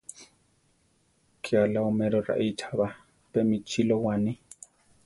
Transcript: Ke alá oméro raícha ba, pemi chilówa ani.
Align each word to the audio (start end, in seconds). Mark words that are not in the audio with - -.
Ke 1.41 1.53
alá 1.63 1.79
oméro 1.89 2.17
raícha 2.27 2.71
ba, 2.77 2.87
pemi 3.31 3.57
chilówa 3.67 4.13
ani. 4.13 4.33